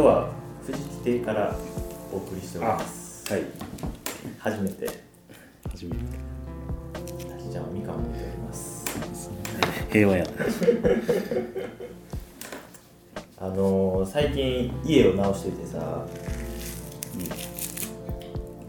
[0.00, 0.30] 日は
[0.66, 1.54] 富士邸から
[2.12, 3.30] お送りしております。
[3.30, 3.42] はい。
[4.38, 4.88] 初めて。
[5.70, 5.96] 初めて。
[7.28, 8.86] たちちゃんはみかんを持っております。
[9.90, 10.24] 平和や。
[13.38, 16.06] あのー最近家を直しててさ、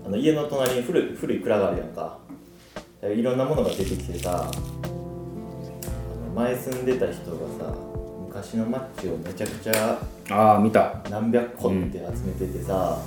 [0.05, 2.17] あの家の隣に古い古い蔵があるやんか。
[3.03, 4.51] いろんなものが出てきてさ。
[6.35, 7.93] 前住んでた人がさ
[8.33, 9.99] 昔のマッチをめちゃくちゃ
[10.31, 10.95] ああ見た。
[11.07, 12.99] 何百個って集めててさ、あ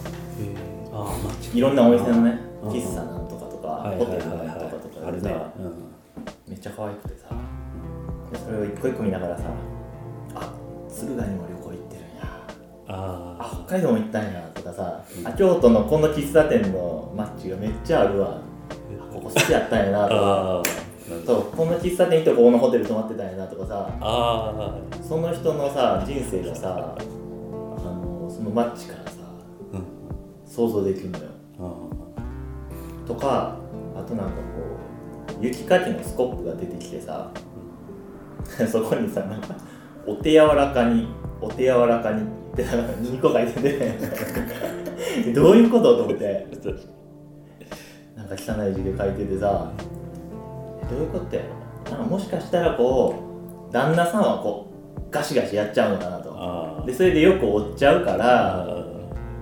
[0.93, 1.59] あマッチ。
[1.59, 2.71] いろんなお店のねうん。
[2.71, 5.29] 喫茶なんとかとか、ホテルなんとかとかあるね。
[5.29, 5.51] でさ、
[6.47, 7.35] めっちゃ可愛くてさ
[8.33, 9.45] でそれを一個一個見ながらさ
[10.37, 10.53] あ
[10.89, 12.47] 敦賀にも旅行行ってるんや。
[12.87, 18.39] ああ北海道も行ったんやとかさ、あ京都のこの喫茶店のマッチがめっちゃあるわ。
[19.01, 20.21] あここ好きやったんやなとか。
[20.61, 20.63] あ
[21.25, 29.19] そうこの喫茶店行ってここのホテル泊まってたんやなとかさあその人のさ人生がさあのそのマッチからさ
[29.73, 29.85] うん。
[30.47, 31.25] 想像できるのよ。
[31.59, 33.57] あとか
[33.95, 34.43] あとなんかこ
[35.41, 37.31] う雪かきのスコップが出てきてさ、
[38.71, 39.55] そこにさなんか
[40.07, 41.09] 「お手柔らかに
[41.41, 43.99] お手柔らかに」ってなんか2個書いてて。
[45.33, 46.47] どういうことと思って。
[48.17, 49.83] なんか汚い字で書いててさえ
[50.91, 53.15] どういうことやろもしかしたらこ
[53.71, 56.33] う旦那さんはこうガシガシやっちゃうのかなと。
[56.37, 58.67] あでそれでよく折っちゃうからあ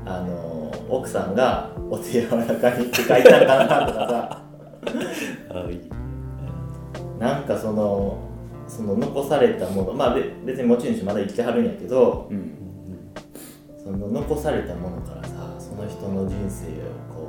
[0.06, 4.42] あの奥さんが「お手柔らかに」って書いたのかなとかさ。
[7.18, 8.18] なんかその
[8.66, 12.54] その残されたものまあべ別に持ち主まだ生きてはるんやけどうん。
[13.82, 17.28] その残されたものからさその人の人生を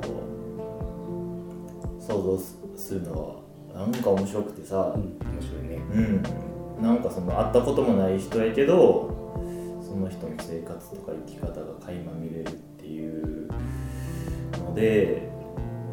[1.98, 3.45] う想像すするのは
[3.76, 4.94] なんか面白くてさ。
[4.96, 5.02] うん。
[5.02, 5.76] 面白いね。
[5.92, 9.14] うん、なんかその会ったこともない人やけど
[9.82, 13.48] その人の生活とか生き方が垣間見れるっていう
[14.58, 15.28] ので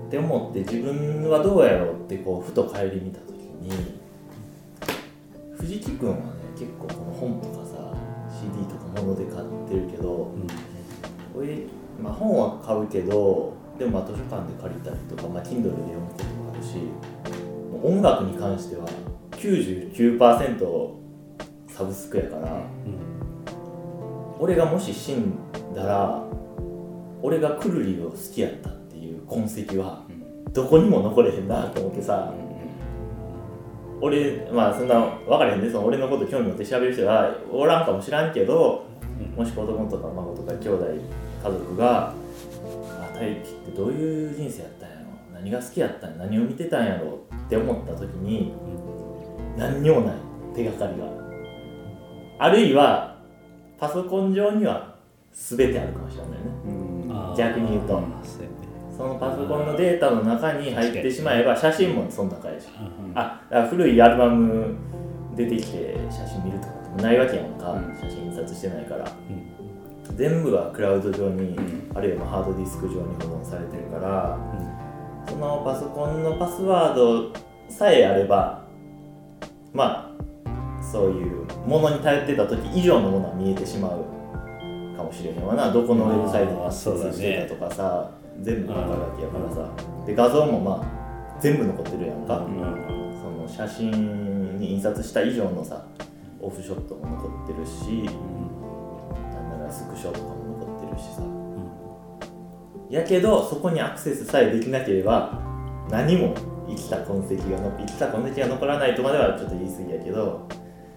[0.08, 4.00] って思って自分はどうやろうってこうふと顧みた時に
[5.58, 6.22] 藤木君はね
[6.58, 7.94] 結構この本とかさ
[8.30, 10.34] CD とか物で買ってるけど
[11.36, 11.66] 俺、
[12.02, 16.78] まあ、本は買うけどでもまあ図書館で借りたりとか、まあ、Kindle で読むこともあるし
[17.84, 18.88] 音楽に関しては
[19.32, 20.94] 99%
[21.68, 22.66] サブスクやから、
[24.40, 25.34] 俺がもし死ん
[25.76, 26.24] だら
[27.22, 30.04] 俺がクルリを好きやったっていう痕跡は
[30.54, 32.34] どこにも残れへんなと思ってさ、
[34.02, 38.86] 俺まあそんな分からへんでその俺のこと興味持って調べる人がおらんかもしらんけど、
[39.36, 40.86] もし子供とか孫とか兄弟
[41.44, 42.14] 家族が
[43.02, 45.02] 「あ大輝ってどういう人生やったんやろ。
[45.34, 48.54] 何が好きやったんや何を見てたんやろ」って思った時に
[49.58, 50.16] 何にもない
[50.56, 51.06] 手がかりが
[52.40, 53.18] あるいは
[53.78, 54.96] パソコン上には
[55.31, 56.38] 全てあるかもしれないね。
[56.66, 56.70] う
[57.08, 57.12] ん。
[57.12, 57.98] あ逆に言うと。
[57.98, 58.02] あ
[58.96, 62.68] そのパソコンのデータの中に入ってしまえば写真もその中やし。
[62.80, 64.75] うんあだから古いアルバム
[65.36, 67.96] 出てきて写真見るとかもないわけやんか、うん。
[67.96, 69.06] 写真印刷してないから。
[69.06, 70.16] うん。
[70.16, 71.92] 全部がクラウド上に、ん。
[71.96, 74.38] あるいはハードディスク上に保存されてるから
[75.28, 77.32] そのパソコンのパスワード
[77.70, 78.64] さえあれば
[79.74, 80.14] ま
[80.46, 84.06] あそういうものに頼ってた時以上のものは見えてしまう
[84.96, 85.72] かもしれへんわな。
[85.72, 88.12] どこのウェブサイトにアクセスしてたとかさ、
[88.42, 89.70] 全部分かるわけやからさ。
[90.06, 92.56] で画像もまあ全部残ってるやんか、うん。
[93.20, 95.86] その写真に印刷した以上のさ
[96.42, 98.04] オフショットも残ってるし、
[99.34, 101.22] なんならスクショとかも残ってるしさ、
[102.94, 105.42] やけどそこにアクセスさえできなければ
[105.90, 106.36] 何も
[106.68, 110.48] 生きた痕跡がの生きた痕跡が残らないとまではちょっと言い過ぎやけど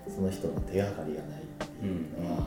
[0.07, 2.47] その人の手がかりがないっていうのは、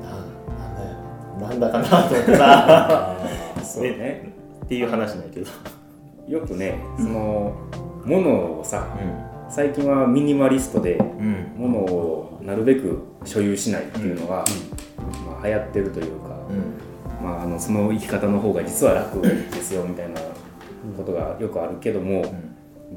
[0.00, 0.10] な
[0.54, 3.16] なんだよなんだかなと思ってさ。
[3.64, 4.32] そうね。
[4.64, 5.50] っていう話なんやけど。
[6.28, 7.54] よくねその
[8.04, 11.04] ものをさう最近はミニマリストでんう
[11.58, 11.62] ん。
[11.62, 14.44] ものをなるべく所有しないっていうのが、
[15.26, 16.91] まあ、流行ってるというか、うん
[17.22, 20.20] まあ、あのその生き方の方が実は楽ですよみたいな
[20.96, 22.48] ことがよくあるけども、うん。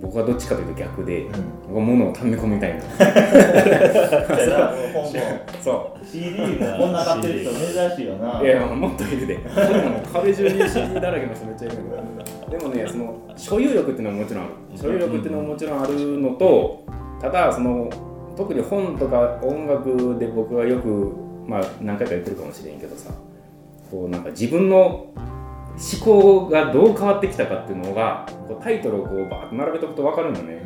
[0.02, 1.32] 僕はどっちかというと逆で、うん。
[1.68, 3.14] 僕は物を溜め込みたいなだか
[4.36, 8.42] らもう CD もこんな買ってる人珍しいよな。
[8.42, 9.40] ういやもっといるで。
[10.12, 16.86] 壁中に CD だらけの人めっちゃいるんだでもねその所有欲っていうのはもちろん所有欲っていうのはもちろんあるのと
[17.22, 17.90] ただその
[18.36, 21.16] 特に本とか音楽で僕はよく
[21.48, 23.12] まあ何回か言ってるかもしれんけどさ
[23.92, 25.14] こうなんか自分の
[25.76, 30.62] 思考がどう変わってきたかっていうのがこうタイトルをこうバーッと並べとくと分かるんだね、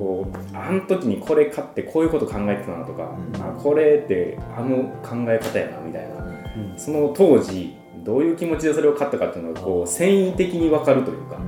[0.00, 3.42] こうあの時にこれ買ってこういうこと考えてたなとか、うん。
[3.42, 6.14] あこれってあの考え方やなみたいな。
[6.16, 6.74] うん。
[6.76, 11.38] その当時どういう気持ちでそれを買ったかっていうのがこう繊維的に分かるというか、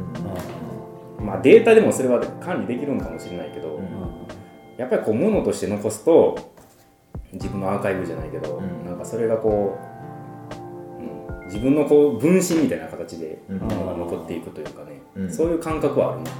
[1.18, 3.86] まあ、データでもそれは管理できるのかもしれないけど、うん。
[4.76, 6.52] やっぱりこう物として残すと
[7.32, 8.84] 自分のアーカイブじゃないけど、うん。
[8.84, 9.91] なんかそれがこう、うん、
[11.52, 13.58] 自分のこう分身みたいな形でうん。
[13.58, 15.32] 物が残っていくというかね、うん。
[15.32, 16.30] そういう感覚はあるな。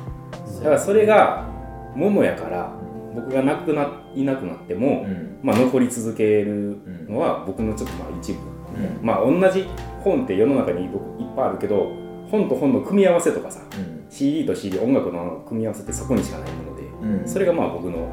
[0.59, 1.47] だからそれが
[1.95, 2.73] 物やから
[3.15, 5.39] 僕がなくないなくなっても、うん。
[5.43, 6.79] まあ、残り続ける
[7.09, 9.07] のは僕のちょっとまあ一部、うん。
[9.07, 9.69] まあ同じ
[10.03, 10.91] 本って世の中にいっ
[11.37, 11.93] ぱいあるけど
[12.31, 14.07] 本と本の組み合わせとかさうん。
[14.09, 16.83] CD と CD 音楽の組み合わせってそこにしかないもので、
[17.21, 17.29] うん。
[17.29, 18.09] それがまあ僕の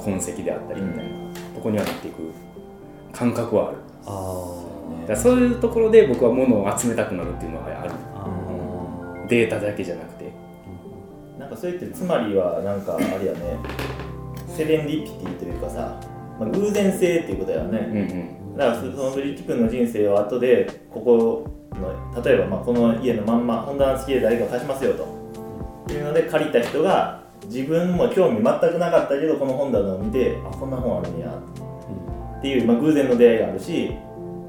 [0.00, 1.10] 痕跡であったりみたいな、
[1.54, 2.32] とこにはなっていく
[3.12, 3.76] 感覚はある。
[4.06, 4.69] あ
[5.06, 7.90] だそういうところで僕は物を集めたくなるっていうのはある。
[8.14, 10.30] あデータだけじゃなくて。
[11.38, 13.58] なんかそれってつまりはなんかあれやね。
[14.48, 16.00] セレンディピティというかさ、
[16.38, 18.56] まあ、偶然性っていうことやうんね、うん。
[18.56, 21.46] だからそのブリッジ君の人生を後でここ
[21.78, 25.20] の例えばまあこの家のまんま本棚付きで誰か貸しますよと。
[25.92, 31.28] いうので借りた人が自分も興味全くなかったけどこの本棚を見てあこんな本あるんや。
[32.38, 33.92] っていう、まあ、偶然の出会いがあるし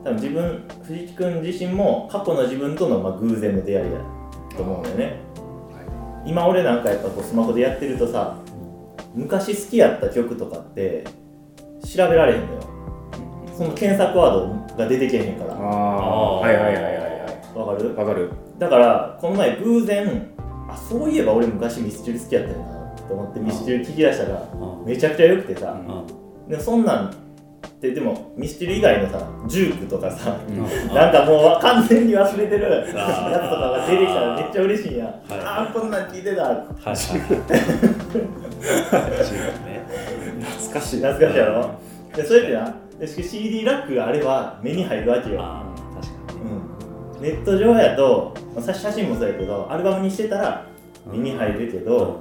[0.04, 4.00] 多分自分藤木君自身も過去の自分とのまあ偶然の出会いや
[4.56, 5.20] と思うんだよね。
[6.26, 8.38] 今俺なんかやっぱこうスマホでやってるとさ
[9.16, 11.04] 昔好きやった曲とかって
[11.84, 12.60] 調べられへんのよ。
[13.58, 15.56] その検索ワードが出てけえへんから。
[15.56, 17.78] あわあはいはいはいはいはい。
[17.78, 17.96] かる？
[17.96, 18.32] わかる。
[18.58, 20.32] だからこの前偶然
[20.70, 24.48] あそういえば俺昔ミスチル好きやったよなと思ってミスチル聞き出したら
[24.86, 25.76] めちゃくちゃ良くてさ。
[26.48, 27.14] でもそんなん
[27.82, 30.38] ってでもミスチル以外のさジュークとかさ
[30.94, 34.98] なんかもう完全に忘れてるやつとかが出てきたらめっちゃ嬉しいん。
[35.00, 35.16] や、はい。
[35.40, 36.44] ああこんなん聞いてた。
[36.44, 36.56] はい。
[36.56, 36.96] はい
[39.66, 39.82] ね。
[40.42, 41.02] 懐かしい。
[41.02, 41.72] 懐かしいやろ？
[42.16, 46.40] でそれってなでしかも CD ラックがあれば目に入るわけよ、確かに。
[47.18, 50.68] うん、ネット上やとまあさ写真もそうやけどアルバムにしてたら
[51.12, 52.20] 目に入るけど、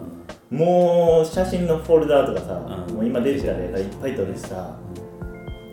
[0.51, 2.55] もう写真のフォルダーとかさ、
[2.89, 2.95] うん。
[2.95, 4.75] もう今デジタルやからいっぱい撮るしさ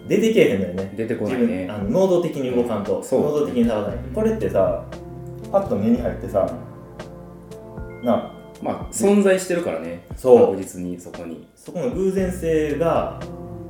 [0.08, 0.94] 出てけえへんのよね。
[0.96, 1.68] 出てこないね。
[1.70, 3.22] あの能動的に動かんと、そう。
[3.22, 3.98] 能動的に触らない。
[4.14, 4.84] これってさ
[5.52, 6.50] パッと目に入ってさ
[8.04, 8.32] な
[8.62, 10.06] まあ存在してるからね。
[10.16, 10.40] そう。
[10.52, 11.48] 確実にそこに。
[11.56, 13.20] そこの偶然性が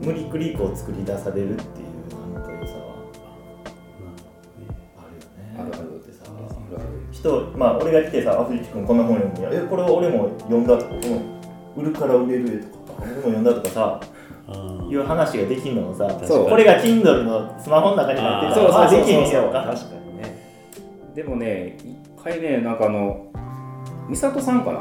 [0.02, 2.96] 無理くりこう作り出されるっていうなんか良さは
[4.98, 5.56] あるよね。
[5.60, 6.24] あるあるってさ。
[6.26, 6.30] あ
[6.72, 6.88] るある。
[7.12, 11.22] 人まあ俺が来てさ「あ藤木君こんな本読むんやえこれ俺も読んだ」とか「この
[11.76, 14.17] 売るから売れる」とか「俺も読んだ」とかさあ
[14.90, 18.82] いう話ができんのもさこれが Kindle のスマホの中に入ってたらそうそうそうそう。
[18.84, 20.36] あできへんやろか確かにね。
[21.14, 23.32] でもね一回ねなんかあの
[24.10, 24.80] 美里さんかな、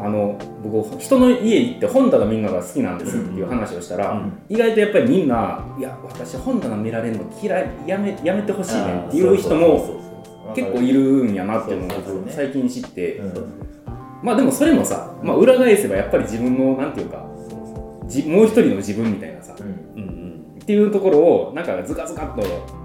[0.00, 4.32] あの僕人の家行って本棚みんなが好きなんですっていう話をしたら、うん。
[4.48, 10.00] 意外とやっぱりみんないや私本棚見られるの嫌いやめやめてほしいねんっていう人も
[10.56, 13.52] 結構いるんやなっていうのを最近知って、うん。
[14.24, 17.24] まあでもそれもさ、まあ、裏返せばやっぱり自分のなんていうか
[18.12, 20.02] じもう一人の自分みたいなさ、うん。
[20.02, 20.58] うんうん。
[20.62, 22.42] っていうところをなんかズカズカっと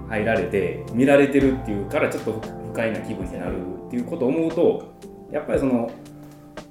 [0.08, 4.94] 入られて見られてるっていうからちょっと不快な気分になるっていうことを思うと
[5.30, 5.90] やっぱりその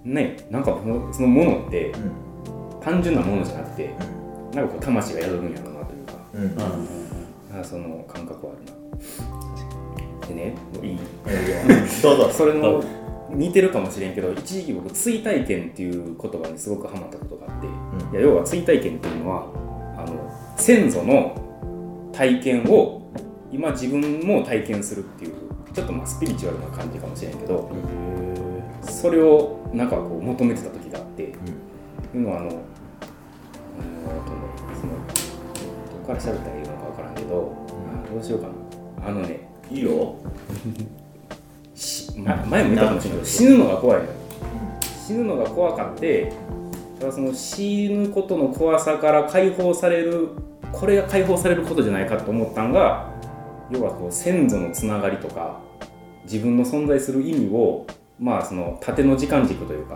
[0.03, 1.93] ねなんかそのそのものって
[2.81, 3.93] 単純なものじゃなくて
[4.53, 6.41] なんかこう魂が宿るんやろうなというかうん。
[6.41, 6.55] うん。
[7.51, 10.27] なんかその感覚はあるな。
[10.27, 10.99] でねいい。
[12.03, 12.29] どうぞ。
[12.31, 12.83] それの
[13.29, 18.11] 似てるかもしれんけど一時期僕追体験っていう言葉にすごくハマったことがあって、うん。
[18.13, 19.47] いや要は追体験っていうのは
[19.97, 23.11] あの先祖の体験を
[23.51, 25.33] 今自分も体験するっていう
[25.73, 27.71] ちょっとまあスピリチュアルな感じかもしれんけど
[28.81, 31.33] それをなんかこう求めてた時があって、い
[32.15, 32.61] うのはあのあのとね
[34.79, 37.53] そのどこから喋ったらいいのか分からんけど、
[38.09, 39.07] あどうしようかな。
[39.07, 40.15] あのねいいよ
[42.17, 44.11] 前も言ったかもしれないけど死ぬのが怖いのよ。
[45.07, 46.33] 死ぬのが怖かって
[46.99, 50.29] ただその死ぬことの怖さから解放される
[50.71, 53.13] これが解放されることじゃないかと思ったのが
[53.69, 55.61] 要はこう先祖のつながりとか
[56.23, 57.85] 自分の存在する意味を
[58.19, 59.95] まあその縦の時間軸というか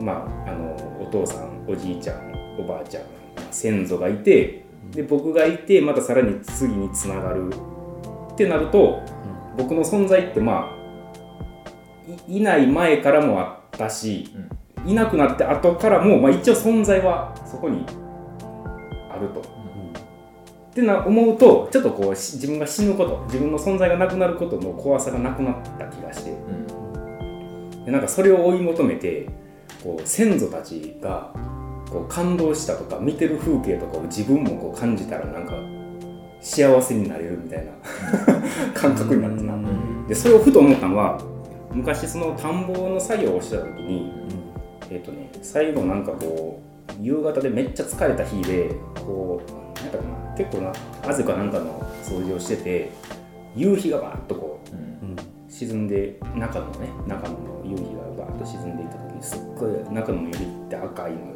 [0.00, 3.04] まああのお父さんおじいちゃんおばあちゃん
[3.50, 7.52] 先祖がいてで僕がいてまたさらに次につながる
[8.32, 9.00] ってなると
[9.56, 10.83] 僕の存在ってまあ
[12.28, 14.28] いいない前からもあったし、
[14.86, 17.84] いなくなって後からも、まあ、一応存在はそこに
[19.10, 19.40] あると。
[19.40, 26.34] ってな思うとちょっとこうし自分が死ぬこと自分の存在がなくなることの怖さがなくなった気がして。
[27.86, 29.28] でなんかそれを追い求めて
[29.84, 31.32] こう先祖たちが
[31.90, 35.52] こう感動したとか見てる風景とかを自分もこう感じたらなんか
[36.40, 37.72] 幸せになれるみたいな。
[38.74, 39.54] 感覚になってな、
[40.08, 41.18] でそれをふと思ったのは
[41.74, 44.12] 昔その田んぼの作業をしてた時に、
[44.90, 46.62] えっ、とね最後なんかこ
[47.00, 52.90] う夕方でめっちゃ疲れた日でこうなんだかな結構なあぜかなんかの掃除をしてて
[53.56, 54.78] 夕日がバーッとこうう
[55.10, 55.16] ん
[55.48, 61.34] 沈んで中のね中野の夕日がバーッと沈んでいった時にすっごい中野の夕日って赤いのよ、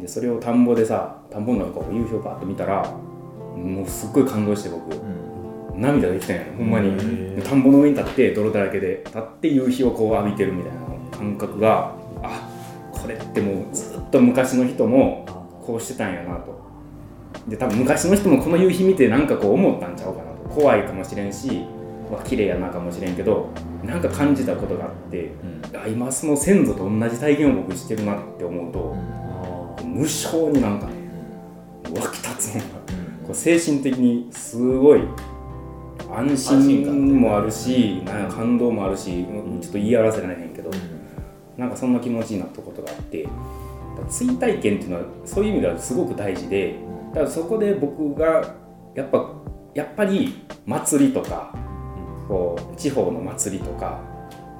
[0.00, 2.82] でそれを田んぼでさ田んぼの中を夕日をバーッと見たら
[3.56, 4.94] もうすっごい感動して僕。
[4.94, 5.23] うん
[5.76, 7.42] 涙ができたんやほんまに。
[7.42, 12.48] 田んぼの上に立って泥だらけで立って夕日をこう浴びてるみたいな感覚があ
[12.92, 15.26] これってもうずっと昔の人も
[15.66, 16.62] こうしてたんやなと。
[17.48, 20.48] で多分昔の人もこの夕日見てなんかこう思ったんちゃうかなと。
[20.48, 21.62] 怖いかもしれんし
[22.10, 23.50] わ綺麗やなかもしれんけど
[23.82, 25.32] なんか感じたことがあって
[25.72, 25.76] うん。
[25.76, 28.96] あ今その先祖と同じ体験を僕してるなって思うと
[29.84, 30.92] 無性になんかね
[31.94, 32.64] 湧き立つもんが
[33.26, 35.00] こう精神的にすごい
[36.18, 40.70] 安心もあるしなんか感動もあるしうんちょっと言い表せられへんけど
[41.56, 43.28] なんかそんな気持ちになったことがあって
[44.08, 46.76] 追体験っていうのはそういう意味ではすごく大事で
[47.10, 48.54] だからそこで僕が
[48.94, 49.32] やっぱ
[49.74, 51.54] やっぱり祭りとか
[52.28, 54.00] こう地方の祭りとか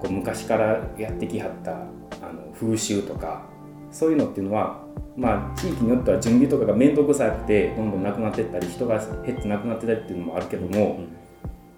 [0.01, 3.47] こう昔からやってきはったあの風習とか
[3.91, 4.85] そういうのっていうのは
[5.17, 11.01] まあ地域によっては準備とかが面倒くさくてどんどんなくなっていったり人が減ってなくなってたりっていうのもあるけども、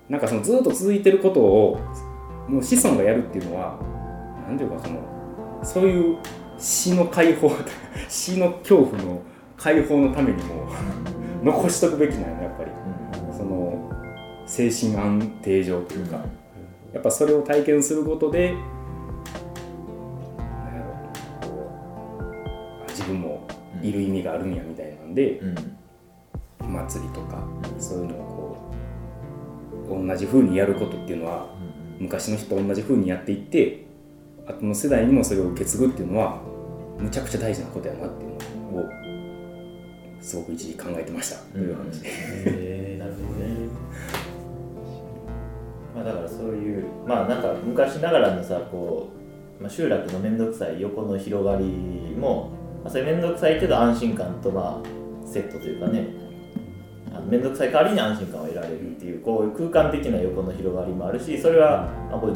[0.08, 1.80] なんかそのずっと続いてることを
[2.48, 3.78] もう子孫がやるっていうのは
[4.46, 6.18] 何ていうかそのそういう
[6.58, 7.50] 死の解放
[8.08, 9.20] 死の恐怖の
[9.56, 10.66] 解放のためにも
[11.42, 12.70] 残しとくべきなんよやっぱり。
[13.36, 13.90] その
[14.46, 16.24] 精神安定上というか、
[16.92, 18.54] やっぱそれを体験することで
[22.88, 23.46] 自分も
[23.82, 25.42] いる意味があるんやみたいなんで、
[26.60, 27.44] 祭りとか
[27.78, 28.65] そういうのをこう
[29.88, 31.46] 同じ風にやることっていうのは
[31.98, 33.86] 昔の人と同じ風にやっていって
[34.46, 36.40] 後の世代にもそれを受け継ぐっていうのは
[36.98, 38.30] むちゃくちゃ大事なことやなっていう
[38.72, 39.06] のを
[40.20, 42.00] すごく一時考えてましたという話。
[42.00, 42.08] で、
[42.94, 43.68] へなるほどね。
[45.94, 49.10] まあだからそういうまあなんか昔ながらのさこ
[49.58, 51.64] う、まあ、集落の面倒くさい横の広がり
[52.16, 52.50] も、
[52.82, 56.06] まあ、それ面倒くさいけど安心感とまあセットというかね。
[56.06, 56.25] あの
[57.28, 62.32] 面倒くさい代わりに安心感を得られるっていうこういう空間的な横の広がりもあるしそれはまあこう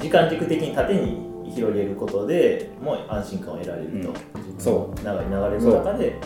[0.00, 4.14] 時間軸的に縦に広げることでもう安心感を得られると、
[4.58, 6.16] そ長い流れの中で、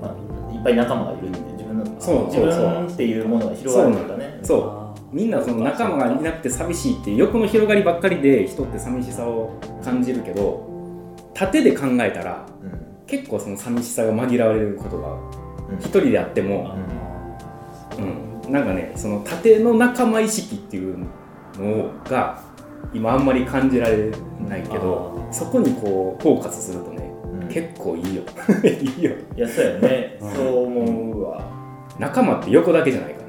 [0.00, 0.16] ま
[0.50, 5.14] あ、いっぱい仲間がいるんで自分のそう自分っていうものが広がるというかねそう。
[5.14, 13.06] みんなその仲間がいなくて寂しいっていう横の広がりばっかりで人って寂しさを感じるけど縦で考えたらうん。
[13.06, 15.12] 結構その寂しさが紛らわれることが
[15.68, 15.78] うん。
[15.78, 16.74] 一人であっても、
[17.98, 20.98] うん、なんかねその縦の仲間意識っていう
[21.58, 22.42] のが
[22.92, 24.12] 今あんまり感じられ
[24.48, 27.04] ないけどそこにこうフォーカスするとね
[27.40, 27.48] うん。
[27.48, 28.22] 結構いいよ。
[28.64, 29.12] いいよ。
[29.36, 30.18] いやそうやね。
[30.20, 30.30] うん。
[30.32, 31.42] そう思うわ。
[31.98, 33.23] 仲間って横だけじゃないか